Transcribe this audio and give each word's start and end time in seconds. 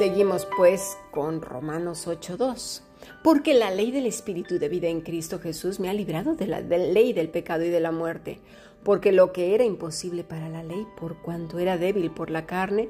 Seguimos 0.00 0.48
pues 0.56 0.96
con 1.10 1.42
Romanos 1.42 2.08
8.2. 2.08 2.80
Porque 3.22 3.52
la 3.52 3.70
ley 3.70 3.90
del 3.90 4.06
Espíritu 4.06 4.58
de 4.58 4.70
vida 4.70 4.88
en 4.88 5.02
Cristo 5.02 5.38
Jesús 5.38 5.78
me 5.78 5.90
ha 5.90 5.92
librado 5.92 6.34
de 6.34 6.46
la, 6.46 6.62
de 6.62 6.78
la 6.78 6.86
ley 6.86 7.12
del 7.12 7.28
pecado 7.28 7.64
y 7.64 7.68
de 7.68 7.80
la 7.80 7.92
muerte. 7.92 8.40
Porque 8.82 9.12
lo 9.12 9.34
que 9.34 9.54
era 9.54 9.62
imposible 9.62 10.24
para 10.24 10.48
la 10.48 10.62
ley, 10.62 10.86
por 10.98 11.20
cuanto 11.20 11.58
era 11.58 11.76
débil 11.76 12.10
por 12.10 12.30
la 12.30 12.46
carne, 12.46 12.88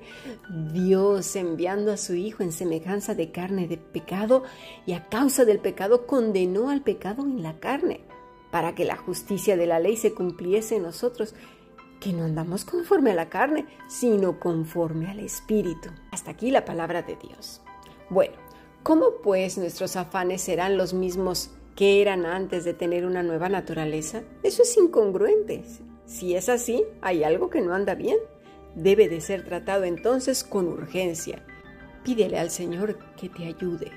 Dios 0.72 1.34
enviando 1.34 1.90
a 1.90 1.96
su 1.96 2.14
Hijo 2.14 2.44
en 2.44 2.52
semejanza 2.52 3.16
de 3.16 3.32
carne 3.32 3.66
de 3.66 3.76
pecado, 3.76 4.44
y 4.86 4.92
a 4.92 5.08
causa 5.08 5.44
del 5.44 5.58
pecado 5.58 6.06
condenó 6.06 6.70
al 6.70 6.82
pecado 6.82 7.24
en 7.24 7.42
la 7.42 7.58
carne, 7.58 8.02
para 8.52 8.76
que 8.76 8.84
la 8.84 8.96
justicia 8.96 9.56
de 9.56 9.66
la 9.66 9.80
ley 9.80 9.96
se 9.96 10.14
cumpliese 10.14 10.76
en 10.76 10.84
nosotros, 10.84 11.34
que 12.00 12.12
no 12.12 12.24
andamos 12.24 12.64
conforme 12.64 13.12
a 13.12 13.14
la 13.14 13.28
carne, 13.28 13.66
sino 13.86 14.40
conforme 14.40 15.10
al 15.10 15.20
Espíritu. 15.20 15.90
Hasta 16.10 16.32
aquí 16.32 16.50
la 16.50 16.64
palabra 16.64 17.02
de 17.02 17.16
Dios. 17.16 17.60
Bueno, 18.08 18.34
¿cómo 18.82 19.16
pues 19.22 19.58
nuestros 19.58 19.96
afanes 19.96 20.40
serán 20.40 20.76
los 20.76 20.94
mismos 20.94 21.50
que 21.76 22.00
eran 22.02 22.26
antes 22.26 22.64
de 22.64 22.74
tener 22.74 23.04
una 23.04 23.22
nueva 23.22 23.48
naturaleza? 23.48 24.22
Eso 24.42 24.62
es 24.62 24.76
incongruente. 24.76 25.62
Si 26.06 26.34
es 26.34 26.48
así, 26.48 26.84
hay 27.02 27.22
algo 27.22 27.50
que 27.50 27.60
no 27.60 27.74
anda 27.74 27.94
bien. 27.94 28.16
Debe 28.74 29.08
de 29.08 29.20
ser 29.20 29.44
tratado 29.44 29.84
entonces 29.84 30.42
con 30.42 30.66
urgencia. 30.68 31.44
Pídele 32.02 32.38
al 32.38 32.50
Señor 32.50 32.98
que 33.16 33.28
te 33.28 33.44
ayude. 33.44 33.92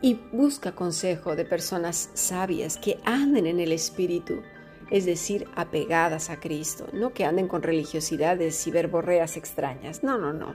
Y 0.00 0.14
busca 0.32 0.72
consejo 0.72 1.36
de 1.36 1.44
personas 1.44 2.10
sabias 2.14 2.76
que 2.76 2.98
anden 3.04 3.46
en 3.46 3.60
el 3.60 3.72
Espíritu 3.72 4.42
es 4.90 5.04
decir, 5.04 5.48
apegadas 5.54 6.30
a 6.30 6.38
Cristo, 6.38 6.86
no 6.92 7.12
que 7.12 7.24
anden 7.24 7.48
con 7.48 7.62
religiosidades 7.62 8.66
y 8.66 8.70
verborreas 8.70 9.36
extrañas. 9.36 10.02
No, 10.02 10.18
no, 10.18 10.32
no. 10.32 10.54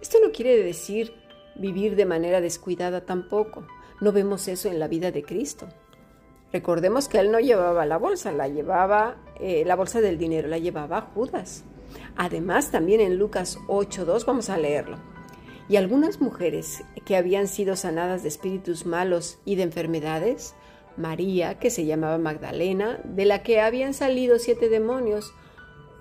Esto 0.00 0.18
no 0.22 0.32
quiere 0.32 0.56
decir 0.62 1.14
vivir 1.56 1.96
de 1.96 2.06
manera 2.06 2.40
descuidada 2.40 3.04
tampoco. 3.04 3.66
No 4.00 4.12
vemos 4.12 4.48
eso 4.48 4.68
en 4.68 4.78
la 4.78 4.88
vida 4.88 5.10
de 5.12 5.22
Cristo. 5.22 5.68
Recordemos 6.52 7.08
que 7.08 7.18
él 7.18 7.30
no 7.30 7.38
llevaba 7.38 7.86
la 7.86 7.98
bolsa, 7.98 8.32
la 8.32 8.48
llevaba 8.48 9.16
eh, 9.38 9.62
la 9.64 9.76
bolsa 9.76 10.00
del 10.00 10.18
dinero, 10.18 10.48
la 10.48 10.58
llevaba 10.58 11.02
Judas. 11.14 11.64
Además, 12.16 12.70
también 12.70 13.00
en 13.00 13.16
Lucas 13.16 13.58
8.2 13.68 14.24
vamos 14.24 14.50
a 14.50 14.58
leerlo. 14.58 14.98
Y 15.68 15.76
algunas 15.76 16.20
mujeres 16.20 16.82
que 17.04 17.16
habían 17.16 17.46
sido 17.46 17.76
sanadas 17.76 18.22
de 18.22 18.28
espíritus 18.28 18.86
malos 18.86 19.38
y 19.44 19.54
de 19.54 19.62
enfermedades, 19.62 20.54
María, 20.96 21.58
que 21.58 21.70
se 21.70 21.86
llamaba 21.86 22.18
Magdalena, 22.18 23.00
de 23.04 23.24
la 23.24 23.42
que 23.42 23.60
habían 23.60 23.94
salido 23.94 24.38
siete 24.38 24.68
demonios, 24.68 25.32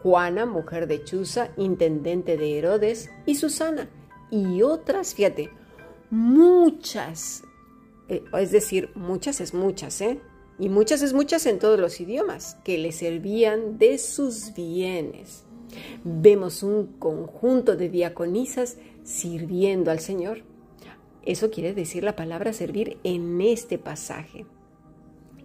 Juana, 0.01 0.45
mujer 0.45 0.87
de 0.87 1.03
Chuza, 1.03 1.51
intendente 1.57 2.37
de 2.37 2.57
Herodes, 2.57 3.09
y 3.25 3.35
Susana, 3.35 3.89
y 4.31 4.61
otras, 4.61 5.13
fíjate, 5.13 5.49
muchas, 6.09 7.43
eh, 8.07 8.23
es 8.33 8.51
decir, 8.51 8.91
muchas 8.95 9.41
es 9.41 9.53
muchas, 9.53 9.99
¿eh? 10.01 10.19
Y 10.57 10.69
muchas 10.69 11.01
es 11.01 11.13
muchas 11.13 11.45
en 11.45 11.59
todos 11.59 11.79
los 11.79 12.01
idiomas, 12.01 12.57
que 12.63 12.77
le 12.77 12.91
servían 12.91 13.77
de 13.77 13.97
sus 13.97 14.53
bienes. 14.53 15.45
Vemos 16.03 16.63
un 16.63 16.87
conjunto 16.99 17.75
de 17.75 17.89
diaconisas 17.89 18.77
sirviendo 19.03 19.91
al 19.91 19.99
Señor. 19.99 20.43
Eso 21.25 21.49
quiere 21.51 21.73
decir 21.73 22.03
la 22.03 22.15
palabra 22.15 22.53
servir 22.53 22.97
en 23.03 23.39
este 23.39 23.77
pasaje. 23.77 24.45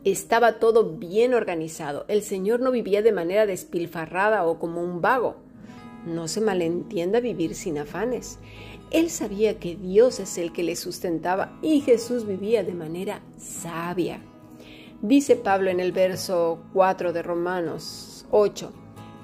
Estaba 0.05 0.59
todo 0.59 0.97
bien 0.97 1.33
organizado. 1.33 2.05
El 2.09 2.23
Señor 2.23 2.61
no 2.61 2.71
vivía 2.71 3.01
de 3.01 3.13
manera 3.13 3.47
despilfarrada 3.47 4.45
o 4.45 4.59
como 4.59 4.83
un 4.83 5.01
vago. 5.01 5.37
No 6.05 6.29
se 6.29 6.43
malentienda 6.43 7.21
vivir 7.21 7.55
sin 7.55 7.79
afanes. 7.79 8.39
Él 8.91 9.09
sabía 9.09 9.59
que 9.59 9.77
Dios 9.77 10.21
es 10.21 10.37
el 10.37 10.53
que 10.53 10.63
le 10.63 10.77
sustentaba 10.77 11.59
y 11.63 11.81
Jesús 11.81 12.27
vivía 12.27 12.63
de 12.63 12.75
manera 12.75 13.23
sabia. 13.39 14.21
Dice 15.01 15.37
Pablo 15.37 15.71
en 15.71 15.81
el 15.81 15.93
verso 15.93 16.61
4 16.75 17.15
de 17.15 17.23
Romanos 17.23 18.27
8, 18.31 18.73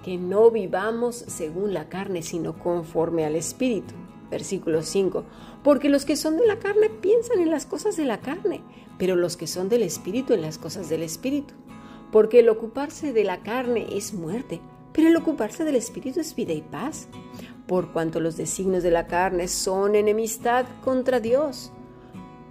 que 0.02 0.16
no 0.16 0.50
vivamos 0.50 1.16
según 1.16 1.74
la 1.74 1.90
carne, 1.90 2.22
sino 2.22 2.58
conforme 2.58 3.26
al 3.26 3.36
Espíritu. 3.36 3.94
Versículo 4.30 4.82
5, 4.82 5.24
porque 5.62 5.88
los 5.88 6.04
que 6.04 6.16
son 6.16 6.38
de 6.38 6.46
la 6.46 6.58
carne 6.58 6.88
piensan 6.88 7.40
en 7.40 7.50
las 7.50 7.66
cosas 7.66 7.96
de 7.96 8.04
la 8.04 8.20
carne, 8.20 8.62
pero 9.00 9.16
los 9.16 9.38
que 9.38 9.46
son 9.46 9.70
del 9.70 9.82
Espíritu 9.82 10.34
en 10.34 10.42
las 10.42 10.58
cosas 10.58 10.90
del 10.90 11.02
Espíritu. 11.02 11.54
Porque 12.12 12.40
el 12.40 12.50
ocuparse 12.50 13.14
de 13.14 13.24
la 13.24 13.42
carne 13.42 13.86
es 13.96 14.12
muerte, 14.12 14.60
pero 14.92 15.08
el 15.08 15.16
ocuparse 15.16 15.64
del 15.64 15.76
Espíritu 15.76 16.20
es 16.20 16.36
vida 16.36 16.52
y 16.52 16.60
paz. 16.60 17.08
Por 17.66 17.92
cuanto 17.92 18.20
los 18.20 18.36
designios 18.36 18.82
de 18.82 18.90
la 18.90 19.06
carne 19.06 19.48
son 19.48 19.94
enemistad 19.94 20.66
contra 20.84 21.18
Dios, 21.18 21.72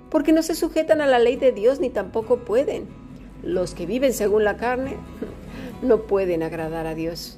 porque 0.10 0.34
no 0.34 0.42
se 0.42 0.56
sujetan 0.56 1.02
a 1.02 1.08
la 1.08 1.20
ley 1.20 1.36
de 1.36 1.52
Dios 1.52 1.80
ni 1.80 1.92
tampoco 1.92 2.40
pueden. 2.40 2.88
Los 3.44 3.76
que 3.76 3.86
viven 3.86 4.14
según 4.14 4.44
la 4.44 4.58
carne 4.58 4.98
no 5.84 6.08
pueden 6.08 6.42
agradar 6.42 6.88
a 6.88 6.96
Dios. 6.96 7.38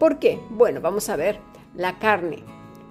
¿Por 0.00 0.18
qué? 0.18 0.40
Bueno, 0.50 0.80
vamos 0.80 1.08
a 1.08 1.14
ver. 1.14 1.38
La 1.76 2.00
carne 2.00 2.42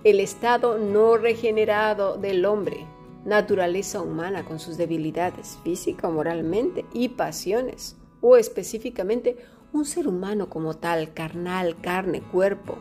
el 0.03 0.21
estado 0.21 0.77
no 0.77 1.17
regenerado 1.17 2.17
del 2.17 2.45
hombre, 2.45 2.85
naturaleza 3.25 4.01
humana 4.01 4.45
con 4.45 4.59
sus 4.59 4.77
debilidades 4.77 5.57
física 5.63 6.09
moralmente 6.09 6.85
y 6.93 7.09
pasiones, 7.09 7.95
o 8.21 8.37
específicamente 8.37 9.37
un 9.73 9.85
ser 9.85 10.07
humano 10.07 10.49
como 10.49 10.75
tal, 10.75 11.13
carnal, 11.13 11.79
carne, 11.79 12.21
cuerpo, 12.21 12.77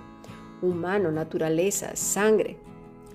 humano, 0.62 1.10
naturaleza, 1.10 1.96
sangre. 1.96 2.56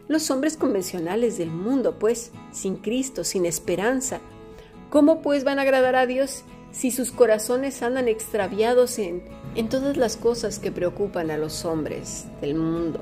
Los 0.07 0.29
hombres 0.31 0.57
convencionales 0.57 1.38
del 1.38 1.50
mundo, 1.50 1.97
pues, 1.97 2.31
sin 2.51 2.75
Cristo, 2.75 3.23
sin 3.23 3.45
esperanza, 3.45 4.19
¿cómo 4.90 5.22
pues 5.22 5.44
van 5.44 5.59
a 5.59 5.63
agradar 5.63 5.95
a 5.95 6.05
Dios 6.05 6.44
si 6.72 6.91
sus 6.91 7.11
corazones 7.11 7.81
andan 7.81 8.07
extraviados 8.07 9.00
en, 9.00 9.23
en 9.55 9.69
todas 9.69 9.97
las 9.97 10.17
cosas 10.17 10.59
que 10.59 10.72
preocupan 10.72 11.31
a 11.31 11.38
los 11.38 11.66
hombres 11.66 12.25
del 12.41 12.55
mundo? 12.55 13.00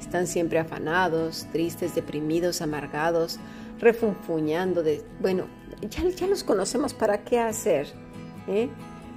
Están 0.00 0.26
siempre 0.26 0.58
afanados, 0.58 1.46
tristes, 1.52 1.94
deprimidos, 1.94 2.62
amargados, 2.62 3.38
refunfuñando 3.78 4.82
de, 4.82 5.04
bueno, 5.20 5.44
ya, 5.82 6.08
ya 6.08 6.26
los 6.26 6.42
conocemos, 6.42 6.94
¿para 6.94 7.22
qué 7.22 7.38
hacer? 7.38 7.86
¿Eh? 8.48 8.68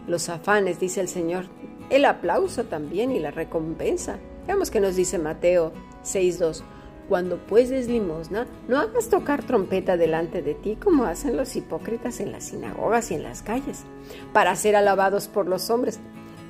Los 0.08 0.30
afanes, 0.30 0.80
dice 0.80 1.02
el 1.02 1.08
Señor, 1.08 1.46
el 1.90 2.06
aplauso 2.06 2.66
también 2.66 3.12
y 3.12 3.20
la 3.20 3.32
recompensa. 3.32 4.20
Veamos 4.46 4.70
que 4.70 4.82
nos 4.82 4.96
dice 4.96 5.18
Mateo 5.18 5.72
6.2. 6.04 6.62
Cuando 7.08 7.38
pues 7.38 7.70
des 7.70 7.88
limosna, 7.88 8.48
no 8.68 8.78
hagas 8.78 9.10
tocar 9.10 9.44
trompeta 9.44 9.98
delante 9.98 10.42
de 10.42 10.54
ti 10.54 10.78
como 10.82 11.06
hacen 11.06 11.36
los 11.36 11.56
hipócritas 11.56 12.20
en 12.20 12.32
las 12.32 12.46
sinagogas 12.46 13.12
y 13.12 13.16
en 13.16 13.24
las 13.24 13.42
calles, 13.42 13.84
para 14.32 14.56
ser 14.56 14.76
alabados 14.76 15.28
por 15.28 15.48
los 15.48 15.70
hombres. 15.70 16.00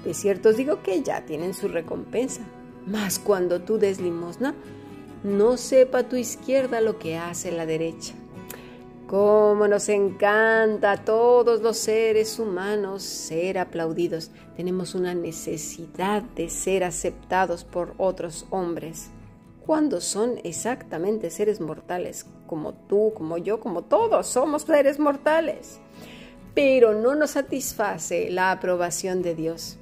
De 0.06 0.14
cierto 0.14 0.50
os 0.50 0.58
digo 0.58 0.84
que 0.84 1.02
ya 1.02 1.26
tienen 1.26 1.54
su 1.54 1.68
recompensa. 1.68 2.42
Mas 2.86 3.20
cuando 3.20 3.62
tú 3.62 3.78
des 3.78 4.00
limosna, 4.00 4.56
no 5.24 5.58
sepa 5.58 6.04
tu 6.04 6.16
izquierda 6.18 6.82
lo 6.82 7.00
que 7.00 7.18
hace 7.18 7.52
la 7.52 7.66
derecha. 7.66 8.14
Cómo 9.08 9.68
nos 9.68 9.90
encanta 9.90 10.92
a 10.94 11.06
todos 11.06 11.62
los 11.62 11.78
seres 11.78 12.40
humanos 12.40 13.04
ser 13.04 13.58
aplaudidos. 13.58 14.32
Tenemos 14.58 14.96
una 14.96 15.14
necesidad 15.14 16.24
de 16.24 16.50
ser 16.50 16.84
aceptados 16.84 17.64
por 17.64 17.94
otros 17.98 18.46
hombres, 18.50 19.12
cuando 19.66 20.02
son 20.02 20.40
exactamente 20.44 21.30
seres 21.30 21.62
mortales, 21.62 22.26
como 22.48 22.74
tú, 22.74 23.14
como 23.16 23.38
yo, 23.38 23.60
como 23.60 23.84
todos 23.84 24.28
somos 24.28 24.64
seres 24.64 25.00
mortales. 25.00 25.80
Pero 26.54 26.94
no 26.94 27.16
nos 27.16 27.32
satisface 27.32 28.30
la 28.30 28.52
aprobación 28.52 29.22
de 29.22 29.36
Dios. 29.36 29.78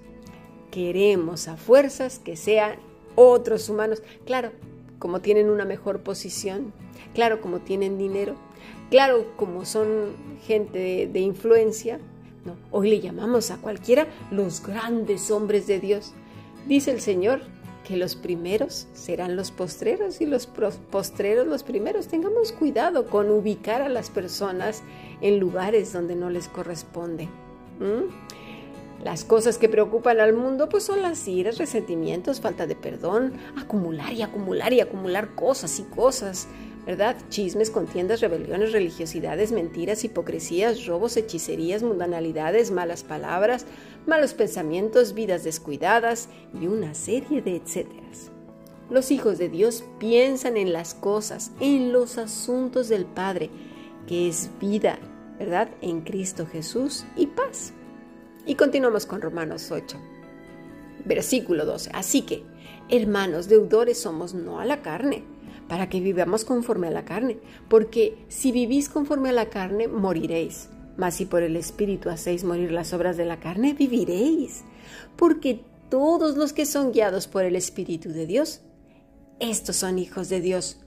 Queremos 0.72 1.48
a 1.48 1.58
fuerzas 1.58 2.20
que 2.20 2.36
sean 2.36 2.91
otros 3.16 3.70
humanos. 3.70 4.02
Claro, 4.26 4.52
como 5.00 5.20
tienen 5.22 5.50
una 5.50 5.66
mejor 5.66 6.02
posición, 6.02 6.74
claro, 7.14 7.42
como 7.42 7.60
tienen 7.60 7.98
dinero, 7.98 8.36
claro, 8.90 9.26
como 9.36 9.66
son 9.66 10.16
gente 10.46 11.10
de, 11.12 11.20
influencia. 11.20 12.00
No, 12.46 12.56
hoy 12.72 12.90
le 12.90 13.00
llamamos 13.00 13.52
a 13.52 13.58
cualquiera 13.58 14.08
los 14.32 14.64
grandes 14.64 15.32
hombres 15.32 15.68
de 15.68 15.80
Dios. 15.80 16.14
Dice 16.68 16.92
el 16.92 17.02
Señor 17.02 17.42
que 17.88 17.98
los 17.98 18.16
primeros 18.16 18.88
serán 18.94 19.36
los 19.36 19.52
postreros 19.52 20.22
y 20.22 20.26
los 20.26 20.48
postreros 20.48 21.48
los 21.48 21.64
primeros. 21.64 22.08
Tengamos 22.08 22.52
cuidado 22.52 23.08
con 23.08 23.30
ubicar 23.30 23.82
a 23.82 23.90
las 23.90 24.10
personas 24.10 24.84
en 25.22 25.40
lugares 25.40 25.94
donde 25.94 26.16
no 26.16 26.30
les 26.30 26.48
corresponde. 26.48 27.28
Las 29.04 29.24
cosas 29.26 29.58
que 29.58 29.68
preocupan 29.68 30.20
al 30.20 30.34
mundo 30.34 30.70
pues 30.70 30.84
son 30.84 31.02
las 31.02 31.28
iras, 31.28 31.58
resentimientos, 31.58 32.40
falta 32.40 32.68
de 32.68 32.76
perdón, 32.76 33.34
acumular 33.58 34.14
y 34.14 34.22
acumular 34.22 34.74
y 34.74 34.80
acumular 34.80 35.34
cosas 35.34 35.80
y 35.80 35.84
cosas, 35.84 36.48
¿verdad? 36.86 37.18
Chismes, 37.30 37.72
contiendas, 37.72 38.22
rebeliones, 38.22 38.72
religiosidades, 38.72 39.52
mentiras, 39.52 40.04
hipocresías, 40.04 40.86
robos, 40.86 41.18
hechicerías, 41.18 41.82
mundanalidades, 41.82 42.70
malas 42.70 43.04
palabras, 43.04 43.66
malos 44.06 44.36
pensamientos, 44.36 45.16
vidas 45.16 45.44
descuidadas 45.44 46.30
y 46.60 46.68
una 46.68 46.94
serie 46.94 47.42
de 47.42 47.56
etcéteras. 47.56 48.30
Los 48.92 49.10
hijos 49.10 49.40
de 49.40 49.50
Dios 49.50 49.84
piensan 49.98 50.58
en 50.58 50.74
las 50.74 50.94
cosas, 50.94 51.52
en 51.60 51.92
los 51.92 52.20
asuntos 52.20 52.88
del 52.88 53.06
Padre, 53.06 53.50
que 54.06 54.28
es 54.28 54.52
vida, 54.60 55.00
¿verdad? 55.40 55.70
En 55.82 56.02
Cristo 56.02 56.46
Jesús 56.46 57.06
y 57.16 57.26
paz. 57.26 57.74
Y 58.46 58.56
continuamos 58.56 59.06
con 59.06 59.22
Romanos 59.22 59.72
8, 59.72 59.98
versículo 61.06 61.66
12. 61.66 61.92
Así 61.94 62.24
que, 62.24 62.44
hermanos, 62.90 63.48
deudores 63.48 64.00
somos 64.00 64.34
no 64.34 64.60
a 64.60 64.66
la 64.66 64.82
carne, 64.82 65.24
para 65.68 65.90
que 65.90 66.00
vivamos 66.00 66.44
conforme 66.44 66.88
a 66.88 66.92
la 66.92 67.06
carne, 67.06 67.38
porque 67.70 68.18
si 68.30 68.52
vivís 68.52 68.90
conforme 68.90 69.30
a 69.30 69.34
la 69.34 69.50
carne, 69.50 69.88
moriréis. 69.88 70.70
Mas 70.98 71.16
si 71.16 71.26
por 71.26 71.44
el 71.44 71.56
Espíritu 71.56 72.10
hacéis 72.10 72.44
morir 72.44 72.72
las 72.72 72.94
obras 72.94 73.16
de 73.16 73.26
la 73.26 73.40
carne, 73.40 73.74
viviréis. 73.74 74.64
Porque 75.16 75.62
todos 75.90 76.36
los 76.36 76.52
que 76.52 76.66
son 76.66 76.92
guiados 76.92 77.28
por 77.28 77.44
el 77.44 77.56
Espíritu 77.56 78.10
de 78.10 78.26
Dios, 78.26 78.62
estos 79.40 79.76
son 79.76 80.00
hijos 80.00 80.30
de 80.30 80.42
Dios, 80.42 80.80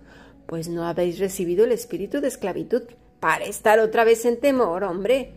pues 0.46 0.68
no 0.68 0.86
habéis 0.86 1.18
recibido 1.18 1.64
el 1.64 1.72
espíritu 1.72 2.20
de 2.20 2.28
esclavitud 2.28 2.82
para 3.20 3.44
estar 3.44 3.78
otra 3.78 4.04
vez 4.04 4.24
en 4.24 4.38
temor, 4.38 4.84
hombre. 4.84 5.32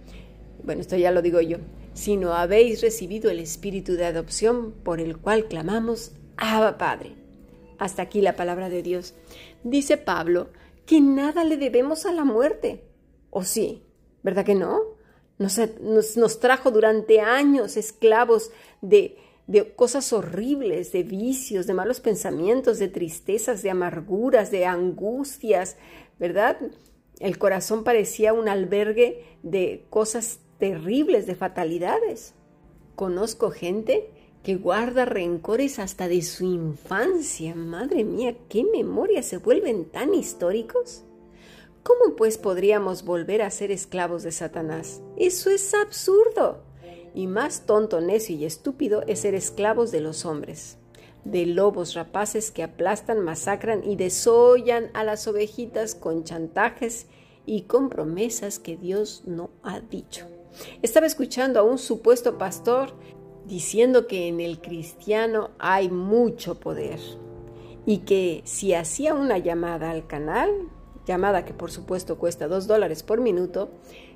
Bueno, 0.64 0.82
esto 0.82 0.98
ya 0.98 1.12
lo 1.12 1.22
digo 1.22 1.40
yo, 1.42 1.58
sino 1.98 2.34
habéis 2.34 2.82
recibido 2.82 3.32
el 3.32 3.40
espíritu 3.40 3.94
de 3.94 4.06
adopción 4.06 4.72
por 4.84 5.02
el 5.02 5.18
cual 5.18 5.48
clamamos, 5.48 6.12
Abba 6.38 6.78
Padre. 6.78 7.16
Hasta 7.80 8.04
aquí 8.04 8.22
la 8.22 8.36
palabra 8.36 8.70
de 8.70 8.84
Dios. 8.84 9.16
Dice 9.64 9.98
Pablo 9.98 10.50
que 10.86 11.02
nada 11.02 11.44
le 11.44 11.58
debemos 11.58 12.06
a 12.06 12.12
la 12.12 12.24
muerte. 12.24 12.84
¿O 13.32 13.44
sí? 13.44 13.82
¿Verdad 14.22 14.46
que 14.46 14.54
no? 14.54 14.80
Nos, 15.40 16.40
trajo 16.40 16.70
durante 16.70 17.20
años 17.20 17.78
esclavos 17.78 18.52
de, 18.82 19.18
de 19.48 19.74
cosas 19.74 20.14
horribles, 20.14 20.92
de 20.92 21.02
vicios, 21.02 21.66
de 21.66 21.74
malos 21.74 22.00
pensamientos, 22.00 22.78
de 22.78 22.90
tristezas, 22.90 23.64
de 23.64 23.72
amarguras, 23.72 24.52
de 24.52 24.68
angustias, 24.68 25.78
¿verdad? 26.20 26.60
El 27.20 27.40
corazón 27.40 27.84
parecía 27.84 28.34
un 28.34 28.50
albergue 28.50 29.26
de 29.42 29.88
cosas 29.90 30.42
terribles, 30.58 31.28
de 31.28 31.36
fatalidades. 31.36 32.34
Conozco 32.96 33.52
gente 33.52 34.10
que 34.44 34.56
guarda 34.56 35.06
rencores 35.06 35.78
hasta 35.78 36.08
de 36.08 36.22
su 36.22 36.46
infancia. 36.46 37.54
Madre 37.54 38.04
mía, 38.04 38.36
qué 38.50 38.64
memorias 38.64 39.26
se 39.26 39.38
vuelven 39.38 39.86
tan 39.86 40.14
históricos. 40.14 41.04
¿Cómo 41.84 42.16
pues 42.16 42.38
podríamos 42.38 43.04
volver 43.04 43.42
a 43.42 43.52
ser 43.52 43.72
esclavos 43.72 44.24
de 44.24 44.32
Satanás? 44.32 45.02
Eso 45.16 45.50
es 45.50 45.74
absurdo. 45.74 46.64
Y 47.14 47.28
más 47.28 47.66
tonto, 47.66 48.02
necio 48.02 48.36
y 48.36 48.46
estúpido 48.46 49.04
es 49.08 49.20
ser 49.20 49.36
esclavos 49.36 49.92
de 49.92 50.02
los 50.02 50.26
hombres, 50.26 50.78
de 51.24 51.46
lobos 51.46 51.94
rapaces 51.94 52.52
que 52.52 52.64
aplastan, 52.64 53.22
masacran 53.22 53.84
y 53.84 53.96
desollan 53.96 54.92
a 54.94 55.04
las 55.04 55.28
ovejitas 55.28 55.96
con 55.96 56.24
chantajes 56.24 57.08
y 57.46 57.64
con 57.64 57.90
promesas 57.90 58.60
que 58.60 58.78
Dios 58.78 59.24
no 59.26 59.50
ha 59.64 59.80
dicho. 59.80 60.37
Estaba 60.82 61.06
escuchando 61.06 61.60
a 61.60 61.64
un 61.64 61.78
supuesto 61.78 62.38
pastor 62.38 62.94
diciendo 63.46 64.08
que 64.08 64.28
en 64.28 64.40
el 64.40 64.60
cristiano 64.62 65.52
hay 65.60 65.90
mucho 65.90 66.60
poder 66.60 67.00
y 67.86 68.00
que 68.00 68.42
si 68.44 68.74
hacía 68.74 69.14
una 69.14 69.38
llamada 69.38 69.92
al 69.92 70.06
canal, 70.08 70.50
llamada 71.06 71.46
que 71.46 71.54
por 71.54 71.72
supuesto 71.72 72.18
cuesta 72.18 72.48
dos 72.48 72.68
dólares 72.68 73.02
por 73.02 73.22
minuto, 73.22 73.70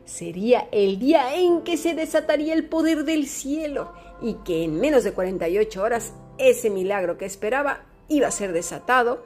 sería 0.03 0.67
el 0.71 0.99
día 0.99 1.35
en 1.35 1.61
que 1.61 1.77
se 1.77 1.93
desataría 1.95 2.53
el 2.53 2.67
poder 2.67 3.05
del 3.05 3.27
cielo 3.27 3.93
y 4.21 4.33
que 4.45 4.65
en 4.65 4.79
menos 4.79 5.05
de 5.05 5.13
48 5.13 5.81
horas 5.81 6.13
ese 6.37 6.69
milagro 6.69 7.17
que 7.17 7.25
esperaba 7.25 7.85
iba 8.09 8.27
a 8.27 8.31
ser 8.31 8.51
desatado 8.51 9.23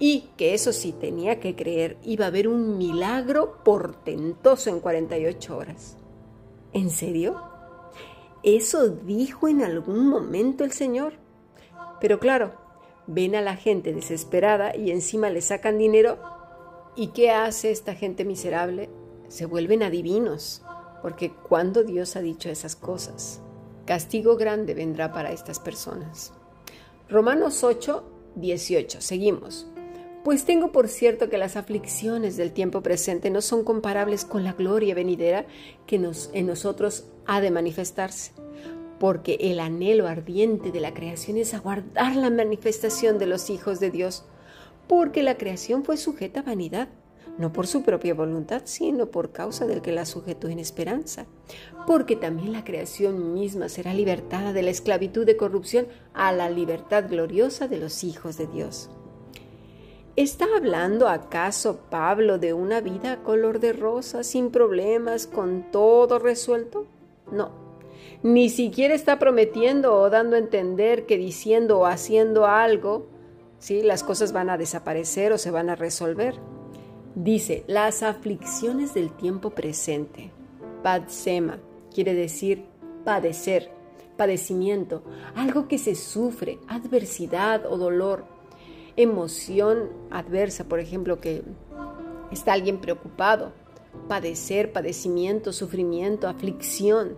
y 0.00 0.30
que 0.36 0.54
eso 0.54 0.72
sí 0.72 0.92
tenía 0.92 1.38
que 1.38 1.54
creer, 1.54 1.96
iba 2.02 2.24
a 2.24 2.28
haber 2.28 2.48
un 2.48 2.78
milagro 2.78 3.62
portentoso 3.62 4.70
en 4.70 4.80
48 4.80 5.56
horas. 5.56 5.96
¿En 6.74 6.90
serio? 6.90 7.40
Eso 8.42 8.88
dijo 8.88 9.48
en 9.48 9.62
algún 9.62 10.08
momento 10.08 10.64
el 10.64 10.72
Señor. 10.72 11.14
Pero 12.00 12.18
claro, 12.18 12.52
ven 13.06 13.36
a 13.36 13.40
la 13.40 13.56
gente 13.56 13.94
desesperada 13.94 14.76
y 14.76 14.90
encima 14.90 15.30
le 15.30 15.40
sacan 15.40 15.78
dinero. 15.78 16.18
¿Y 16.96 17.08
qué 17.08 17.30
hace 17.30 17.70
esta 17.70 17.94
gente 17.94 18.24
miserable? 18.24 18.90
Se 19.28 19.46
vuelven 19.46 19.82
adivinos, 19.84 20.62
porque 21.00 21.32
cuando 21.32 21.84
Dios 21.84 22.16
ha 22.16 22.20
dicho 22.20 22.50
esas 22.50 22.76
cosas, 22.76 23.40
castigo 23.86 24.36
grande 24.36 24.74
vendrá 24.74 25.12
para 25.12 25.32
estas 25.32 25.60
personas. 25.60 26.32
Romanos 27.08 27.62
8, 27.62 28.04
18. 28.34 29.00
Seguimos. 29.00 29.68
Pues 30.24 30.46
tengo 30.46 30.72
por 30.72 30.88
cierto 30.88 31.28
que 31.28 31.36
las 31.36 31.54
aflicciones 31.54 32.38
del 32.38 32.52
tiempo 32.52 32.80
presente 32.80 33.28
no 33.28 33.42
son 33.42 33.62
comparables 33.62 34.24
con 34.24 34.42
la 34.42 34.54
gloria 34.54 34.94
venidera 34.94 35.44
que 35.86 35.98
nos, 35.98 36.30
en 36.32 36.46
nosotros 36.46 37.04
ha 37.26 37.42
de 37.42 37.50
manifestarse, 37.50 38.32
porque 38.98 39.36
el 39.38 39.60
anhelo 39.60 40.08
ardiente 40.08 40.72
de 40.72 40.80
la 40.80 40.94
creación 40.94 41.36
es 41.36 41.52
aguardar 41.52 42.16
la 42.16 42.30
manifestación 42.30 43.18
de 43.18 43.26
los 43.26 43.50
hijos 43.50 43.80
de 43.80 43.90
Dios, 43.90 44.24
porque 44.88 45.22
la 45.22 45.36
creación 45.36 45.84
fue 45.84 45.98
sujeta 45.98 46.40
a 46.40 46.44
vanidad, 46.44 46.88
no 47.36 47.52
por 47.52 47.66
su 47.66 47.82
propia 47.82 48.14
voluntad, 48.14 48.62
sino 48.64 49.10
por 49.10 49.30
causa 49.30 49.66
del 49.66 49.82
que 49.82 49.92
la 49.92 50.06
sujetó 50.06 50.48
en 50.48 50.58
esperanza, 50.58 51.26
porque 51.86 52.16
también 52.16 52.52
la 52.52 52.64
creación 52.64 53.34
misma 53.34 53.68
será 53.68 53.92
libertada 53.92 54.54
de 54.54 54.62
la 54.62 54.70
esclavitud 54.70 55.26
de 55.26 55.36
corrupción 55.36 55.86
a 56.14 56.32
la 56.32 56.48
libertad 56.48 57.10
gloriosa 57.10 57.68
de 57.68 57.76
los 57.76 58.04
hijos 58.04 58.38
de 58.38 58.46
Dios. 58.46 58.88
¿Está 60.16 60.44
hablando 60.56 61.08
acaso 61.08 61.80
Pablo 61.90 62.38
de 62.38 62.52
una 62.52 62.80
vida 62.80 63.24
color 63.24 63.58
de 63.58 63.72
rosa, 63.72 64.22
sin 64.22 64.52
problemas, 64.52 65.26
con 65.26 65.72
todo 65.72 66.20
resuelto? 66.20 66.86
No. 67.32 67.50
Ni 68.22 68.48
siquiera 68.48 68.94
está 68.94 69.18
prometiendo 69.18 69.92
o 69.92 70.10
dando 70.10 70.36
a 70.36 70.38
entender 70.38 71.04
que 71.06 71.18
diciendo 71.18 71.80
o 71.80 71.86
haciendo 71.86 72.46
algo, 72.46 73.08
¿sí? 73.58 73.82
las 73.82 74.04
cosas 74.04 74.32
van 74.32 74.50
a 74.50 74.56
desaparecer 74.56 75.32
o 75.32 75.38
se 75.38 75.50
van 75.50 75.68
a 75.68 75.74
resolver. 75.74 76.36
Dice, 77.16 77.64
las 77.66 78.04
aflicciones 78.04 78.94
del 78.94 79.10
tiempo 79.10 79.50
presente. 79.50 80.30
Padsema 80.84 81.58
quiere 81.92 82.14
decir 82.14 82.66
padecer, 83.04 83.72
padecimiento, 84.16 85.02
algo 85.34 85.66
que 85.66 85.78
se 85.78 85.96
sufre, 85.96 86.60
adversidad 86.68 87.66
o 87.66 87.76
dolor 87.76 88.32
emoción 88.96 89.90
adversa, 90.10 90.64
por 90.64 90.80
ejemplo, 90.80 91.20
que 91.20 91.42
está 92.30 92.52
alguien 92.52 92.80
preocupado, 92.80 93.52
padecer, 94.08 94.72
padecimiento, 94.72 95.52
sufrimiento, 95.52 96.28
aflicción. 96.28 97.16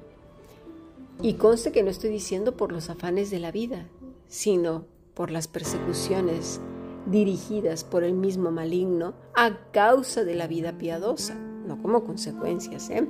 Y 1.22 1.34
conste 1.34 1.72
que 1.72 1.82
no 1.82 1.90
estoy 1.90 2.10
diciendo 2.10 2.56
por 2.56 2.72
los 2.72 2.90
afanes 2.90 3.30
de 3.30 3.40
la 3.40 3.50
vida, 3.50 3.86
sino 4.28 4.84
por 5.14 5.30
las 5.30 5.48
persecuciones 5.48 6.60
dirigidas 7.06 7.84
por 7.84 8.04
el 8.04 8.14
mismo 8.14 8.50
maligno 8.50 9.14
a 9.34 9.70
causa 9.72 10.24
de 10.24 10.34
la 10.34 10.46
vida 10.46 10.76
piadosa, 10.76 11.34
no 11.34 11.80
como 11.80 12.04
consecuencias. 12.04 12.90
¿eh? 12.90 13.06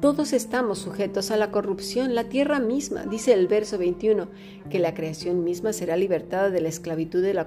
Todos 0.00 0.32
estamos 0.32 0.78
sujetos 0.78 1.30
a 1.30 1.36
la 1.36 1.50
corrupción, 1.50 2.14
la 2.14 2.24
tierra 2.24 2.58
misma, 2.58 3.04
dice 3.04 3.34
el 3.34 3.48
verso 3.48 3.76
21, 3.76 4.28
que 4.70 4.78
la 4.78 4.94
creación 4.94 5.44
misma 5.44 5.74
será 5.74 5.94
libertada 5.98 6.48
de 6.48 6.62
la 6.62 6.70
esclavitud 6.70 7.22
de 7.22 7.34
la, 7.34 7.46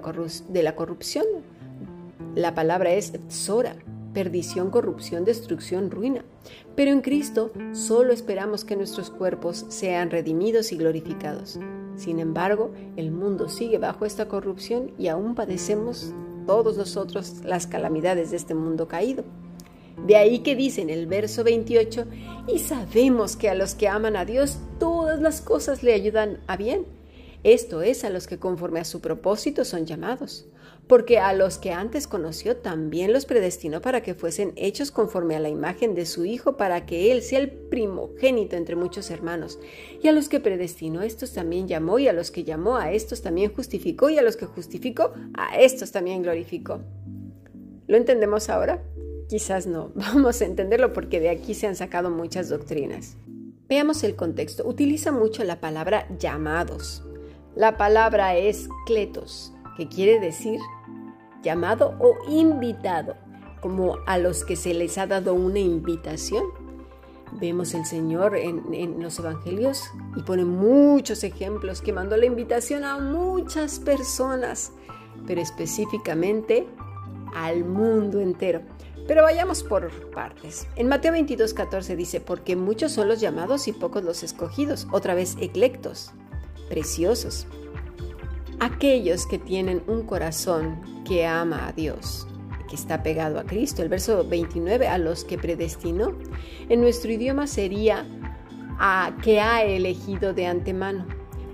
corrupción. 0.76 1.26
La 2.36 2.54
palabra 2.54 2.92
es 2.92 3.12
zora, 3.28 3.74
perdición, 4.12 4.70
corrupción, 4.70 5.24
destrucción, 5.24 5.90
ruina. 5.90 6.24
Pero 6.76 6.92
en 6.92 7.00
Cristo 7.00 7.50
solo 7.72 8.12
esperamos 8.12 8.64
que 8.64 8.76
nuestros 8.76 9.10
cuerpos 9.10 9.66
sean 9.68 10.12
redimidos 10.12 10.70
y 10.70 10.76
glorificados. 10.76 11.58
Sin 11.96 12.20
embargo, 12.20 12.70
el 12.96 13.10
mundo 13.10 13.48
sigue 13.48 13.78
bajo 13.78 14.06
esta 14.06 14.28
corrupción 14.28 14.92
y 14.96 15.08
aún 15.08 15.34
padecemos 15.34 16.14
todos 16.46 16.76
nosotros 16.76 17.40
las 17.44 17.66
calamidades 17.66 18.30
de 18.30 18.36
este 18.36 18.54
mundo 18.54 18.86
caído. 18.86 19.24
De 20.06 20.16
ahí 20.16 20.40
que 20.40 20.56
dice 20.56 20.82
en 20.82 20.90
el 20.90 21.06
verso 21.06 21.44
28, 21.44 22.06
y 22.46 22.58
sabemos 22.58 23.36
que 23.36 23.48
a 23.48 23.54
los 23.54 23.74
que 23.74 23.88
aman 23.88 24.16
a 24.16 24.24
Dios 24.24 24.58
todas 24.78 25.20
las 25.20 25.40
cosas 25.40 25.82
le 25.82 25.94
ayudan 25.94 26.40
a 26.46 26.56
bien. 26.56 26.86
Esto 27.44 27.82
es 27.82 28.04
a 28.04 28.10
los 28.10 28.26
que 28.26 28.38
conforme 28.38 28.80
a 28.80 28.84
su 28.84 29.00
propósito 29.00 29.66
son 29.66 29.84
llamados, 29.84 30.46
porque 30.86 31.18
a 31.18 31.34
los 31.34 31.58
que 31.58 31.72
antes 31.72 32.06
conoció 32.06 32.56
también 32.56 33.12
los 33.12 33.26
predestinó 33.26 33.82
para 33.82 34.02
que 34.02 34.14
fuesen 34.14 34.52
hechos 34.56 34.90
conforme 34.90 35.36
a 35.36 35.40
la 35.40 35.50
imagen 35.50 35.94
de 35.94 36.06
su 36.06 36.24
Hijo, 36.24 36.56
para 36.56 36.86
que 36.86 37.12
Él 37.12 37.22
sea 37.22 37.40
el 37.40 37.50
primogénito 37.50 38.56
entre 38.56 38.76
muchos 38.76 39.10
hermanos. 39.10 39.58
Y 40.02 40.08
a 40.08 40.12
los 40.12 40.30
que 40.30 40.40
predestinó, 40.40 41.02
estos 41.02 41.32
también 41.32 41.68
llamó, 41.68 41.98
y 41.98 42.08
a 42.08 42.14
los 42.14 42.30
que 42.30 42.44
llamó, 42.44 42.76
a 42.76 42.92
estos 42.92 43.20
también 43.20 43.52
justificó, 43.54 44.08
y 44.08 44.18
a 44.18 44.22
los 44.22 44.36
que 44.36 44.46
justificó, 44.46 45.12
a 45.34 45.58
estos 45.58 45.92
también 45.92 46.22
glorificó. 46.22 46.80
¿Lo 47.86 47.98
entendemos 47.98 48.48
ahora? 48.48 48.82
Quizás 49.28 49.66
no. 49.66 49.90
Vamos 49.94 50.40
a 50.40 50.44
entenderlo 50.44 50.92
porque 50.92 51.20
de 51.20 51.30
aquí 51.30 51.54
se 51.54 51.66
han 51.66 51.76
sacado 51.76 52.10
muchas 52.10 52.48
doctrinas. 52.48 53.16
Veamos 53.68 54.04
el 54.04 54.14
contexto. 54.14 54.66
Utiliza 54.66 55.10
mucho 55.12 55.42
la 55.44 55.60
palabra 55.60 56.06
llamados. 56.18 57.02
La 57.54 57.76
palabra 57.76 58.36
es 58.36 58.68
kletos 58.86 59.52
que 59.76 59.88
quiere 59.88 60.20
decir 60.20 60.60
llamado 61.42 61.94
o 62.00 62.14
invitado, 62.28 63.14
como 63.60 63.98
a 64.06 64.18
los 64.18 64.44
que 64.44 64.56
se 64.56 64.74
les 64.74 64.98
ha 64.98 65.06
dado 65.06 65.34
una 65.34 65.60
invitación. 65.60 66.44
Vemos 67.32 67.74
el 67.74 67.84
Señor 67.84 68.36
en, 68.36 69.02
los 69.02 69.18
Evangelios 69.18 69.84
y 70.16 70.22
pone 70.22 70.44
muchos 70.44 71.24
ejemplos 71.24 71.80
que 71.80 71.92
mandó 71.92 72.16
la 72.16 72.26
invitación 72.26 72.84
a 72.84 72.98
muchas 72.98 73.78
personas, 73.78 74.72
pero 75.26 75.40
específicamente 75.40 76.66
al 77.34 77.64
mundo 77.64 78.20
entero. 78.20 78.62
Pero 79.06 79.22
vayamos 79.22 79.62
por 79.62 79.90
partes. 80.10 80.66
En 80.76 80.88
Mateo 80.88 81.12
22, 81.12 81.52
14 81.52 81.96
dice, 81.96 82.20
porque 82.20 82.56
muchos 82.56 82.92
son 82.92 83.08
los 83.08 83.20
llamados 83.20 83.68
y 83.68 83.72
pocos 83.72 84.02
los 84.02 84.22
escogidos, 84.22 84.86
otra 84.92 85.14
vez 85.14 85.36
eclectos, 85.40 86.12
preciosos. 86.68 87.46
Aquellos 88.60 89.26
que 89.26 89.38
tienen 89.38 89.82
un 89.86 90.04
corazón 90.06 90.80
que 91.04 91.26
ama 91.26 91.68
a 91.68 91.72
Dios, 91.72 92.26
que 92.68 92.76
está 92.76 93.02
pegado 93.02 93.38
a 93.38 93.44
Cristo. 93.44 93.82
El 93.82 93.90
verso 93.90 94.26
29, 94.26 94.88
a 94.88 94.96
los 94.96 95.24
que 95.24 95.36
predestinó. 95.36 96.16
En 96.70 96.80
nuestro 96.80 97.12
idioma 97.12 97.46
sería 97.46 98.06
a 98.78 99.14
que 99.22 99.40
ha 99.40 99.62
elegido 99.64 100.32
de 100.32 100.46
antemano. 100.46 101.06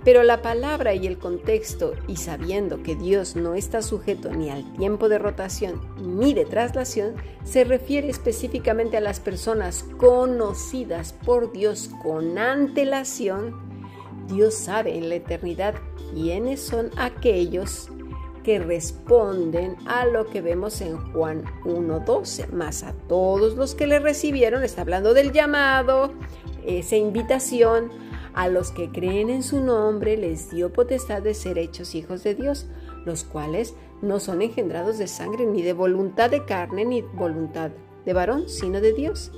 Pero 0.04 0.22
la 0.22 0.40
palabra 0.40 0.94
y 0.94 1.06
el 1.06 1.18
contexto, 1.18 1.92
y 2.08 2.16
sabiendo 2.16 2.82
que 2.82 2.96
Dios 2.96 3.36
no 3.36 3.54
está 3.54 3.82
sujeto 3.82 4.30
ni 4.32 4.48
al 4.48 4.72
tiempo 4.72 5.10
de 5.10 5.18
rotación 5.18 5.80
ni 5.98 6.32
de 6.32 6.46
traslación, 6.46 7.16
se 7.44 7.64
refiere 7.64 8.08
específicamente 8.08 8.96
a 8.96 9.02
las 9.02 9.20
personas 9.20 9.84
conocidas 9.98 11.12
por 11.12 11.52
Dios 11.52 11.90
con 12.02 12.38
antelación. 12.38 13.60
Dios 14.26 14.54
sabe 14.54 14.96
en 14.96 15.10
la 15.10 15.16
eternidad 15.16 15.74
quiénes 16.14 16.60
son 16.60 16.90
aquellos 16.96 17.90
que 18.42 18.58
responden 18.58 19.76
a 19.86 20.06
lo 20.06 20.26
que 20.26 20.40
vemos 20.40 20.80
en 20.80 20.96
Juan 21.12 21.44
1.12, 21.64 22.48
más 22.48 22.82
a 22.82 22.94
todos 23.06 23.54
los 23.54 23.74
que 23.74 23.86
le 23.86 23.98
recibieron, 23.98 24.62
está 24.62 24.80
hablando 24.80 25.12
del 25.12 25.32
llamado, 25.32 26.14
esa 26.64 26.96
invitación, 26.96 27.90
a 28.34 28.48
los 28.48 28.70
que 28.70 28.90
creen 28.90 29.30
en 29.30 29.42
su 29.42 29.60
nombre 29.60 30.16
les 30.16 30.50
dio 30.50 30.72
potestad 30.72 31.22
de 31.22 31.34
ser 31.34 31.58
hechos 31.58 31.94
hijos 31.94 32.22
de 32.22 32.34
Dios, 32.34 32.66
los 33.04 33.24
cuales 33.24 33.74
no 34.02 34.20
son 34.20 34.42
engendrados 34.42 34.98
de 34.98 35.06
sangre, 35.06 35.46
ni 35.46 35.62
de 35.62 35.72
voluntad 35.72 36.30
de 36.30 36.44
carne, 36.44 36.84
ni 36.84 37.02
voluntad 37.02 37.70
de 38.04 38.12
varón, 38.12 38.48
sino 38.48 38.80
de 38.80 38.92
Dios. 38.92 39.32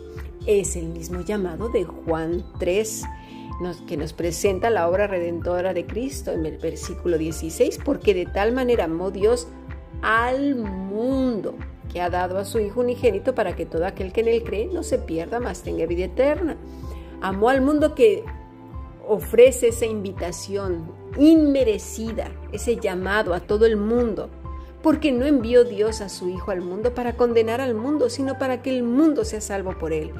Es 0.46 0.76
el 0.76 0.88
mismo 0.88 1.20
llamado 1.22 1.68
de 1.68 1.84
Juan 1.84 2.44
3, 2.58 3.04
que 3.86 3.96
nos 3.96 4.12
presenta 4.12 4.70
la 4.70 4.88
obra 4.88 5.06
redentora 5.06 5.72
de 5.72 5.86
Cristo 5.86 6.32
en 6.32 6.46
el 6.46 6.58
versículo 6.58 7.18
16, 7.18 7.78
porque 7.84 8.14
de 8.14 8.26
tal 8.26 8.52
manera 8.52 8.84
amó 8.84 9.10
Dios 9.10 9.48
al 10.02 10.56
mundo 10.56 11.54
que 11.92 12.00
ha 12.00 12.10
dado 12.10 12.38
a 12.38 12.44
su 12.44 12.58
Hijo 12.58 12.80
unigénito 12.80 13.34
para 13.34 13.54
que 13.54 13.66
todo 13.66 13.86
aquel 13.86 14.12
que 14.12 14.22
en 14.22 14.28
él 14.28 14.42
cree 14.42 14.66
no 14.66 14.82
se 14.82 14.98
pierda, 14.98 15.38
mas 15.40 15.62
tenga 15.62 15.86
vida 15.86 16.04
eterna. 16.04 16.56
Amó 17.20 17.50
al 17.50 17.60
mundo 17.60 17.94
que 17.94 18.24
ofrece 19.06 19.68
esa 19.68 19.86
invitación 19.86 20.92
inmerecida, 21.18 22.30
ese 22.52 22.76
llamado 22.76 23.34
a 23.34 23.40
todo 23.40 23.66
el 23.66 23.76
mundo, 23.76 24.30
porque 24.82 25.12
no 25.12 25.26
envió 25.26 25.64
Dios 25.64 26.00
a 26.00 26.08
su 26.08 26.28
Hijo 26.28 26.50
al 26.50 26.60
mundo 26.60 26.94
para 26.94 27.16
condenar 27.16 27.60
al 27.60 27.74
mundo, 27.74 28.10
sino 28.10 28.38
para 28.38 28.62
que 28.62 28.70
el 28.70 28.82
mundo 28.82 29.24
sea 29.24 29.40
salvo 29.40 29.78
por 29.78 29.92
él. 29.92 30.12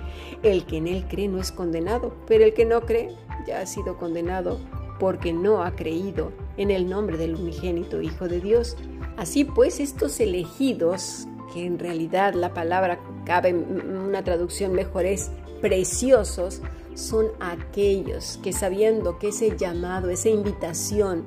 El 0.43 0.65
que 0.67 0.77
en 0.77 0.87
él 0.87 1.05
cree 1.09 1.29
no 1.29 1.41
es 1.41 1.51
condenado, 1.51 2.15
pero 2.27 2.45
el 2.45 2.55
que 2.55 2.65
no 2.65 2.83
cree 2.83 3.15
ya 3.47 3.61
ha 3.61 3.67
sido 3.67 3.97
condenado 3.97 4.59
porque 5.01 5.33
no 5.33 5.65
ha 5.65 5.75
creído 5.75 6.33
en 6.57 6.71
el 6.71 6.89
nombre 6.89 7.17
del 7.17 7.35
unigénito 7.35 8.01
Hijo 8.01 8.29
de 8.29 8.41
Dios. 8.41 8.77
Así 9.17 9.45
pues, 9.45 9.81
estos 9.81 10.21
elegidos, 10.21 11.27
que 11.53 11.67
en 11.67 11.79
realidad 11.79 12.35
la 12.35 12.55
palabra 12.55 13.01
cabe 13.27 13.53
una 13.53 14.23
traducción 14.23 14.73
mejor 14.73 15.05
es 15.05 15.31
preciosos, 15.61 16.62
son 16.95 17.27
aquellos 17.41 18.39
que 18.43 18.53
sabiendo 18.53 19.19
que 19.19 19.29
ese 19.29 19.57
llamado, 19.57 20.11
esa 20.11 20.29
invitación, 20.29 21.25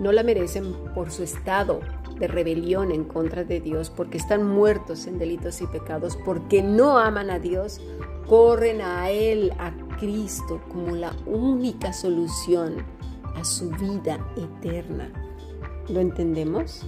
no 0.00 0.12
la 0.12 0.22
merecen 0.22 0.74
por 0.94 1.10
su 1.10 1.22
estado 1.22 1.80
de 2.18 2.28
rebelión 2.28 2.92
en 2.92 3.04
contra 3.04 3.44
de 3.44 3.60
Dios, 3.60 3.90
porque 3.90 4.18
están 4.18 4.46
muertos 4.46 5.06
en 5.06 5.18
delitos 5.18 5.60
y 5.60 5.66
pecados, 5.66 6.16
porque 6.24 6.62
no 6.62 6.98
aman 6.98 7.30
a 7.30 7.38
Dios, 7.38 7.80
corren 8.26 8.80
a 8.80 9.10
Él, 9.10 9.52
a 9.58 9.72
Cristo, 9.98 10.60
como 10.68 10.96
la 10.96 11.14
única 11.26 11.92
solución 11.92 12.84
a 13.34 13.44
su 13.44 13.70
vida 13.70 14.18
eterna. 14.36 15.10
¿Lo 15.88 16.00
entendemos? 16.00 16.86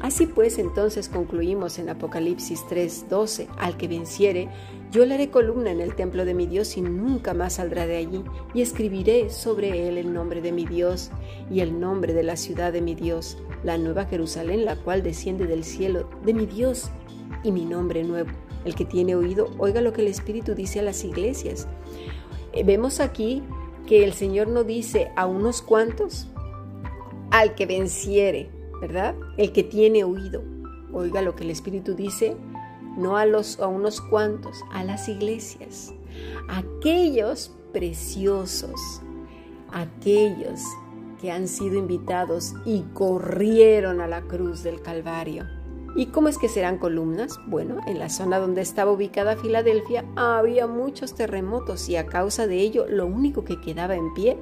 Así 0.00 0.26
pues, 0.26 0.58
entonces 0.58 1.08
concluimos 1.08 1.78
en 1.78 1.90
Apocalipsis 1.90 2.64
3:12, 2.68 3.48
al 3.58 3.76
que 3.76 3.86
venciere, 3.86 4.48
yo 4.90 5.06
le 5.06 5.14
haré 5.14 5.30
columna 5.30 5.70
en 5.70 5.80
el 5.80 5.94
templo 5.94 6.24
de 6.24 6.34
mi 6.34 6.46
Dios 6.46 6.76
y 6.76 6.82
nunca 6.82 7.32
más 7.34 7.54
saldrá 7.54 7.86
de 7.86 7.96
allí, 7.96 8.24
y 8.54 8.62
escribiré 8.62 9.30
sobre 9.30 9.88
él 9.88 9.98
el 9.98 10.12
nombre 10.12 10.40
de 10.40 10.52
mi 10.52 10.66
Dios 10.66 11.10
y 11.50 11.60
el 11.60 11.78
nombre 11.78 12.12
de 12.12 12.22
la 12.22 12.36
ciudad 12.36 12.72
de 12.72 12.80
mi 12.80 12.94
Dios, 12.94 13.38
la 13.62 13.78
nueva 13.78 14.06
Jerusalén, 14.06 14.64
la 14.64 14.76
cual 14.76 15.02
desciende 15.02 15.46
del 15.46 15.64
cielo 15.64 16.08
de 16.24 16.34
mi 16.34 16.46
Dios, 16.46 16.90
y 17.42 17.52
mi 17.52 17.64
nombre 17.64 18.04
nuevo. 18.04 18.30
El 18.64 18.74
que 18.74 18.84
tiene 18.84 19.14
oído, 19.14 19.48
oiga 19.58 19.80
lo 19.80 19.92
que 19.92 20.02
el 20.02 20.08
Espíritu 20.08 20.54
dice 20.54 20.80
a 20.80 20.82
las 20.82 21.04
iglesias. 21.04 21.66
Eh, 22.52 22.64
vemos 22.64 23.00
aquí 23.00 23.42
que 23.86 24.04
el 24.04 24.12
Señor 24.12 24.48
no 24.48 24.64
dice 24.64 25.10
a 25.16 25.26
unos 25.26 25.62
cuantos, 25.62 26.28
al 27.30 27.54
que 27.54 27.66
venciere, 27.66 28.50
¿verdad? 28.80 29.14
El 29.36 29.52
que 29.52 29.62
tiene 29.62 30.04
oído. 30.04 30.42
Oiga 30.92 31.22
lo 31.22 31.36
que 31.36 31.44
el 31.44 31.50
Espíritu 31.50 31.94
dice, 31.94 32.36
no 33.00 33.16
a, 33.16 33.26
los, 33.26 33.58
a 33.60 33.66
unos 33.66 34.00
cuantos, 34.00 34.62
a 34.72 34.84
las 34.84 35.08
iglesias. 35.08 35.92
Aquellos 36.48 37.56
preciosos, 37.72 39.02
aquellos 39.72 40.60
que 41.20 41.30
han 41.30 41.48
sido 41.48 41.76
invitados 41.76 42.54
y 42.64 42.82
corrieron 42.94 44.00
a 44.00 44.08
la 44.08 44.22
cruz 44.22 44.62
del 44.62 44.80
Calvario. 44.80 45.44
¿Y 45.96 46.06
cómo 46.06 46.28
es 46.28 46.38
que 46.38 46.48
serán 46.48 46.78
columnas? 46.78 47.40
Bueno, 47.46 47.80
en 47.86 47.98
la 47.98 48.08
zona 48.08 48.38
donde 48.38 48.60
estaba 48.60 48.92
ubicada 48.92 49.36
Filadelfia 49.36 50.04
había 50.14 50.66
muchos 50.66 51.14
terremotos 51.14 51.88
y 51.88 51.96
a 51.96 52.06
causa 52.06 52.46
de 52.46 52.60
ello 52.60 52.86
lo 52.88 53.06
único 53.06 53.44
que 53.44 53.60
quedaba 53.60 53.96
en 53.96 54.14
pie 54.14 54.38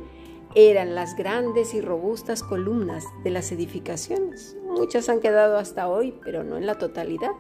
eran 0.55 0.95
las 0.95 1.17
grandes 1.17 1.75
y 1.75 1.81
robustas 1.81 2.43
columnas 2.43 3.05
de 3.25 3.31
las 3.31 3.51
edificaciones. 3.53 4.57
Muchas 4.67 5.09
han 5.09 5.21
quedado 5.21 5.57
hasta 5.57 5.89
hoy, 5.89 6.15
pero 6.25 6.45
no 6.45 6.57
en 6.57 6.67
la 6.67 6.77
totalidad. 6.77 7.33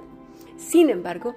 Sin 0.59 0.91
embargo, 0.91 1.37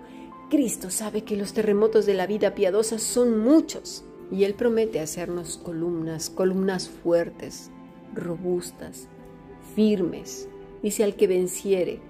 Cristo 0.50 0.90
sabe 0.90 1.24
que 1.24 1.38
los 1.38 1.54
terremotos 1.54 2.06
de 2.06 2.16
la 2.16 2.28
vida 2.28 2.56
piadosa 2.56 3.00
son 3.00 3.40
muchos 3.40 4.04
y 4.32 4.44
Él 4.44 4.56
promete 4.56 5.00
hacernos 5.00 5.58
columnas, 5.58 6.30
columnas 6.30 6.90
fuertes, 6.90 7.72
robustas, 8.14 9.08
firmes. 9.76 10.50
Dice 10.82 11.04
al 11.04 11.16
que 11.16 11.28
venciere. 11.28 12.02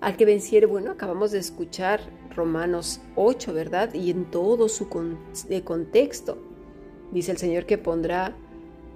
Al 0.00 0.16
que 0.16 0.24
venciere, 0.24 0.66
bueno, 0.66 0.90
acabamos 0.90 1.30
de 1.30 1.38
escuchar 1.38 2.00
Romanos 2.34 3.00
8, 3.14 3.52
¿verdad? 3.52 3.94
Y 3.94 4.10
en 4.10 4.24
todo 4.30 4.68
su 4.68 4.88
contexto. 4.88 6.38
Dice 7.12 7.32
el 7.32 7.38
Señor 7.38 7.66
que 7.66 7.78
pondrá 7.78 8.34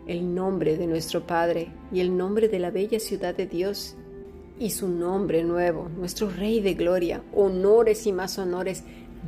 el 0.06 0.34
nombre 0.34 0.76
de 0.76 0.86
nuestro 0.86 1.26
Padre 1.26 1.68
y 1.92 2.00
el 2.00 2.16
nombre 2.16 2.48
de 2.48 2.58
la 2.58 2.70
bella 2.70 2.98
ciudad 2.98 3.36
de 3.36 3.46
Dios 3.46 3.96
y 4.58 4.70
su 4.70 4.88
nombre 4.88 5.44
nuevo, 5.44 5.88
nuestro 5.88 6.30
Rey 6.30 6.60
de 6.60 6.74
Gloria, 6.74 7.22
honores 7.34 8.06
y 8.06 8.12
más 8.12 8.38
honores, 8.38 8.84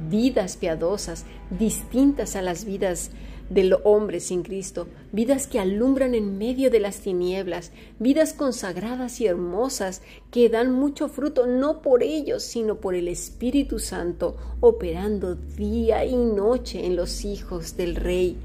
vidas 0.08 0.56
piadosas, 0.56 1.24
distintas 1.58 2.36
a 2.36 2.42
las 2.42 2.64
vidas 2.64 3.10
del 3.48 3.74
hombre 3.84 4.20
sin 4.20 4.42
Cristo, 4.42 4.86
vidas 5.10 5.46
que 5.46 5.58
alumbran 5.58 6.14
en 6.14 6.38
medio 6.38 6.70
de 6.70 6.80
las 6.80 7.00
tinieblas, 7.00 7.72
vidas 7.98 8.32
consagradas 8.32 9.20
y 9.20 9.26
hermosas 9.26 10.02
que 10.30 10.48
dan 10.48 10.70
mucho 10.70 11.08
fruto 11.08 11.46
no 11.46 11.82
por 11.82 12.02
ellos, 12.02 12.44
sino 12.44 12.76
por 12.76 12.94
el 12.94 13.08
Espíritu 13.08 13.78
Santo, 13.78 14.36
operando 14.60 15.34
día 15.34 16.04
y 16.04 16.14
noche 16.14 16.86
en 16.86 16.94
los 16.94 17.24
hijos 17.24 17.76
del 17.76 17.96
Rey 17.96 18.36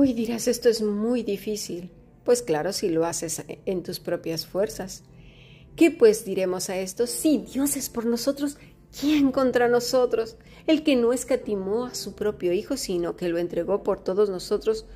Hoy 0.00 0.12
dirás, 0.12 0.46
esto 0.46 0.68
es 0.68 0.80
muy 0.80 1.24
difícil. 1.24 1.90
Pues 2.22 2.42
claro, 2.42 2.72
si 2.72 2.88
lo 2.88 3.04
haces 3.04 3.42
en 3.66 3.82
tus 3.82 3.98
propias 3.98 4.46
fuerzas. 4.46 5.02
¿Qué 5.78 5.92
pues 5.92 6.24
diremos 6.24 6.70
a 6.70 6.76
esto? 6.76 7.06
Si 7.06 7.38
Dios 7.38 7.76
es 7.76 7.88
por 7.88 8.04
nosotros, 8.04 8.58
¿quién 9.00 9.30
contra 9.30 9.68
nosotros? 9.68 10.36
El 10.66 10.82
que 10.82 10.96
no 10.96 11.12
escatimó 11.12 11.84
a 11.84 11.94
su 11.94 12.16
propio 12.16 12.52
Hijo, 12.52 12.76
sino 12.76 13.14
que 13.14 13.28
lo 13.28 13.38
entregó 13.38 13.84
por 13.84 14.02
todos 14.02 14.28
nosotros, 14.28 14.86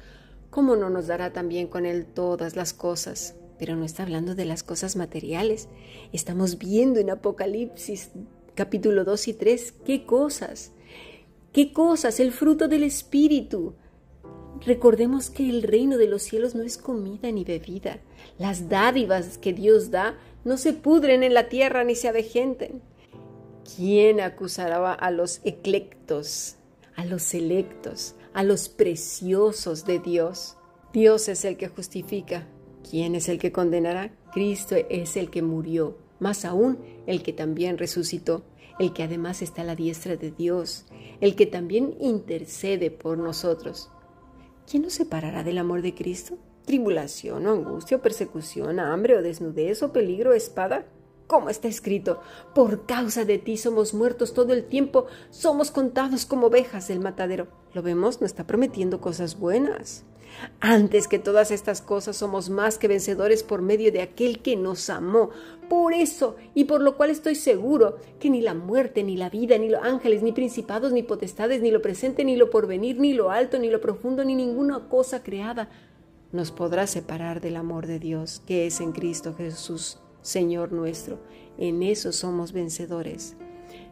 ¿cómo 0.50 0.74
no 0.74 0.90
nos 0.90 1.06
dará 1.06 1.32
también 1.32 1.68
con 1.68 1.86
él 1.86 2.04
todas 2.04 2.56
las 2.56 2.72
cosas? 2.72 3.36
Pero 3.60 3.76
no 3.76 3.84
está 3.84 4.02
hablando 4.02 4.34
de 4.34 4.44
las 4.44 4.64
cosas 4.64 4.96
materiales. 4.96 5.68
Estamos 6.12 6.58
viendo 6.58 6.98
en 6.98 7.10
Apocalipsis 7.10 8.10
capítulo 8.56 9.04
2 9.04 9.28
y 9.28 9.34
3 9.34 9.74
qué 9.86 10.04
cosas. 10.04 10.72
¿Qué 11.52 11.72
cosas? 11.72 12.18
El 12.18 12.32
fruto 12.32 12.66
del 12.66 12.82
Espíritu. 12.82 13.76
Recordemos 14.66 15.30
que 15.30 15.48
el 15.48 15.62
reino 15.62 15.96
de 15.96 16.08
los 16.08 16.22
cielos 16.22 16.56
no 16.56 16.64
es 16.64 16.76
comida 16.76 17.30
ni 17.30 17.44
bebida. 17.44 18.00
Las 18.38 18.68
dádivas 18.68 19.38
que 19.38 19.52
Dios 19.52 19.92
da 19.92 20.16
no 20.44 20.56
se 20.56 20.72
pudren 20.72 21.22
en 21.22 21.34
la 21.34 21.48
tierra 21.48 21.84
ni 21.84 21.94
se 21.94 22.08
avejenten. 22.08 22.82
¿Quién 23.76 24.20
acusará 24.20 24.92
a 24.92 25.10
los 25.10 25.40
eclectos, 25.44 26.56
a 26.96 27.04
los 27.04 27.22
selectos, 27.22 28.14
a 28.34 28.42
los 28.42 28.68
preciosos 28.68 29.84
de 29.84 29.98
Dios? 29.98 30.56
Dios 30.92 31.28
es 31.28 31.44
el 31.44 31.56
que 31.56 31.68
justifica. 31.68 32.46
¿Quién 32.88 33.14
es 33.14 33.28
el 33.28 33.38
que 33.38 33.52
condenará? 33.52 34.12
Cristo 34.32 34.74
es 34.90 35.16
el 35.16 35.30
que 35.30 35.42
murió, 35.42 35.96
más 36.18 36.44
aún 36.44 36.78
el 37.06 37.22
que 37.22 37.32
también 37.32 37.78
resucitó, 37.78 38.42
el 38.78 38.92
que 38.92 39.04
además 39.04 39.42
está 39.42 39.62
a 39.62 39.66
la 39.66 39.76
diestra 39.76 40.16
de 40.16 40.30
Dios, 40.32 40.86
el 41.20 41.36
que 41.36 41.46
también 41.46 41.94
intercede 42.00 42.90
por 42.90 43.18
nosotros. 43.18 43.90
¿Quién 44.68 44.82
nos 44.82 44.94
separará 44.94 45.44
del 45.44 45.58
amor 45.58 45.82
de 45.82 45.94
Cristo? 45.94 46.38
¿Tribulación 46.64 47.46
o 47.46 47.52
angustia 47.52 47.96
o 47.96 48.02
persecución, 48.02 48.78
hambre 48.78 49.16
o 49.18 49.22
desnudez 49.22 49.82
o 49.82 49.92
peligro 49.92 50.30
o 50.30 50.34
espada? 50.34 50.86
Como 51.26 51.50
está 51.50 51.66
escrito, 51.66 52.20
por 52.54 52.86
causa 52.86 53.24
de 53.24 53.38
ti 53.38 53.56
somos 53.56 53.94
muertos 53.94 54.32
todo 54.32 54.52
el 54.52 54.64
tiempo, 54.64 55.06
somos 55.30 55.72
contados 55.72 56.24
como 56.24 56.46
ovejas 56.46 56.86
del 56.86 57.00
matadero. 57.00 57.48
Lo 57.74 57.82
vemos, 57.82 58.20
no 58.20 58.26
está 58.26 58.46
prometiendo 58.46 59.00
cosas 59.00 59.38
buenas. 59.40 60.04
Antes 60.60 61.08
que 61.08 61.18
todas 61.18 61.50
estas 61.50 61.82
cosas 61.82 62.16
somos 62.16 62.48
más 62.48 62.78
que 62.78 62.88
vencedores 62.88 63.42
por 63.42 63.60
medio 63.60 63.90
de 63.90 64.02
aquel 64.02 64.40
que 64.40 64.56
nos 64.56 64.88
amó. 64.88 65.30
Por 65.68 65.94
eso, 65.94 66.36
y 66.54 66.64
por 66.64 66.80
lo 66.80 66.96
cual 66.96 67.10
estoy 67.10 67.34
seguro, 67.34 67.96
que 68.20 68.30
ni 68.30 68.40
la 68.40 68.54
muerte, 68.54 69.02
ni 69.02 69.16
la 69.16 69.30
vida, 69.30 69.58
ni 69.58 69.68
los 69.68 69.82
ángeles, 69.82 70.22
ni 70.22 70.32
principados, 70.32 70.92
ni 70.92 71.02
potestades, 71.02 71.60
ni 71.60 71.70
lo 71.70 71.82
presente, 71.82 72.24
ni 72.24 72.36
lo 72.36 72.50
porvenir, 72.50 73.00
ni 73.00 73.14
lo 73.14 73.30
alto, 73.30 73.58
ni 73.58 73.68
lo 73.68 73.80
profundo, 73.80 74.24
ni 74.24 74.34
ninguna 74.34 74.88
cosa 74.88 75.22
creada 75.22 75.68
nos 76.32 76.50
podrá 76.50 76.86
separar 76.86 77.40
del 77.40 77.56
amor 77.56 77.86
de 77.86 77.98
Dios 77.98 78.42
que 78.46 78.66
es 78.66 78.80
en 78.80 78.92
Cristo 78.92 79.34
Jesús, 79.34 79.98
Señor 80.22 80.72
nuestro. 80.72 81.20
En 81.58 81.82
eso 81.82 82.12
somos 82.12 82.52
vencedores. 82.52 83.36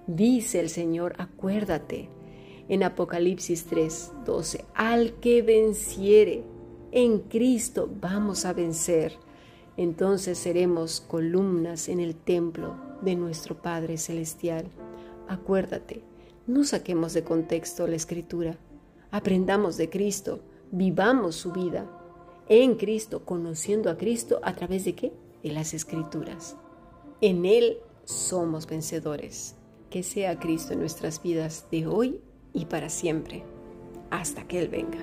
Dice 0.07 0.61
el 0.61 0.71
Señor, 0.71 1.15
acuérdate 1.19 2.09
en 2.69 2.83
Apocalipsis 2.83 3.67
3, 3.67 4.13
12. 4.25 4.65
Al 4.75 5.13
que 5.21 5.43
venciere, 5.43 6.45
en 6.93 7.19
Cristo 7.21 7.91
vamos 8.01 8.47
a 8.47 8.55
vencer. 8.55 9.13
Entonces 9.77 10.39
seremos 10.39 11.01
columnas 11.01 11.89
en 11.89 12.01
el 12.01 12.15
templo 12.15 12.77
de 13.03 13.17
nuestro 13.17 13.61
Padre 13.61 13.99
Celestial. 13.99 14.67
Acuérdate, 15.29 16.03
no 16.47 16.65
saquemos 16.65 17.13
de 17.13 17.23
contexto 17.23 17.87
la 17.87 17.97
escritura. 17.97 18.59
Aprendamos 19.11 19.77
de 19.77 19.91
Cristo, 19.91 20.41
vivamos 20.71 21.37
su 21.37 21.53
vida 21.53 22.00
en 22.50 22.75
Cristo, 22.75 23.25
conociendo 23.25 23.90
a 23.90 23.97
Cristo 23.97 24.40
a 24.42 24.54
través 24.54 24.85
de 24.85 24.95
qué? 24.95 25.12
De 25.42 25.52
las 25.52 25.73
escrituras. 25.73 26.57
En 27.21 27.47
Él 27.47 27.78
somos 28.04 28.66
vencedores. 28.66 29.54
Que 29.88 30.02
sea 30.02 30.38
Cristo 30.38 30.73
en 30.73 30.80
nuestras 30.80 31.23
vidas 31.23 31.66
de 31.71 31.87
hoy 31.87 32.21
y 32.52 32.66
para 32.66 32.88
siempre, 32.88 33.45
hasta 34.11 34.47
que 34.47 34.61
Él 34.61 34.69
venga. 34.69 34.99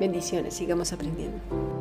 Bendiciones, 0.00 0.54
sigamos 0.54 0.92
aprendiendo. 0.92 1.71